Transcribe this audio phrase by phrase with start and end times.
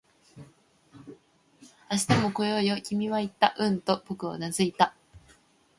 [2.07, 3.53] 「明日も来ようよ」、君は言った。
[3.59, 4.95] うんと僕はうなずいた